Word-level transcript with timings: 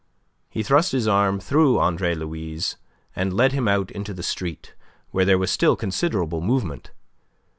He 0.49 0.63
thrust 0.63 0.93
his 0.93 1.07
arm 1.07 1.39
through 1.39 1.77
Andre 1.77 2.15
Louis', 2.15 2.75
and 3.15 3.31
led 3.35 3.51
him 3.51 3.67
out 3.67 3.91
into 3.91 4.15
the 4.15 4.23
street, 4.23 4.73
where 5.11 5.25
there 5.25 5.37
was 5.37 5.51
still 5.51 5.75
considerable 5.75 6.41
movement. 6.41 6.89